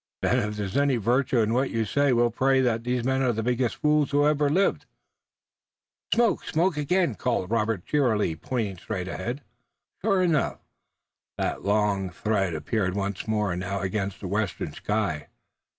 "Then 0.23 0.49
if 0.49 0.55
there's 0.55 0.77
any 0.77 0.95
virtue 0.95 1.41
in 1.41 1.53
what 1.53 1.69
you 1.69 1.85
say 1.85 2.11
we'll 2.11 2.31
pray 2.31 2.59
that 2.61 2.83
these 2.83 3.03
men 3.03 3.21
are 3.21 3.31
the 3.31 3.43
biggest 3.43 3.75
fools 3.75 4.09
who 4.09 4.25
ever 4.25 4.49
lived." 4.49 4.87
"Smoke! 6.11 6.43
smoke 6.43 6.75
again!" 6.75 7.13
called 7.13 7.51
Robert 7.51 7.85
cheerily, 7.85 8.35
pointing 8.35 8.77
straight 8.79 9.07
ahead. 9.07 9.43
Sure 10.03 10.23
enough, 10.23 10.57
that 11.37 11.63
long 11.63 12.05
dark 12.07 12.15
thread 12.15 12.55
appeared 12.55 12.95
once 12.95 13.27
more, 13.27 13.55
now 13.55 13.81
against 13.81 14.21
the 14.21 14.27
western 14.27 14.73
sky. 14.73 15.27